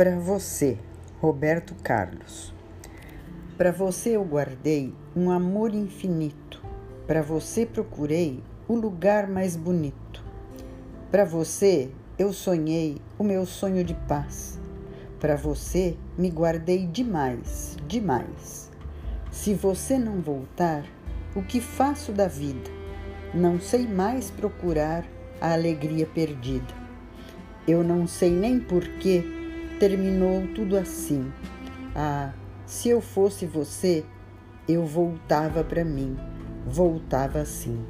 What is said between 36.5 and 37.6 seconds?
voltava